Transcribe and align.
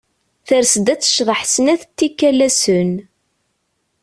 Ters-d 0.47 0.87
ad 0.93 0.99
tecḍeḥ 1.01 1.41
snat 1.53 1.81
tikal 1.97 2.39
ass-n. 2.47 2.91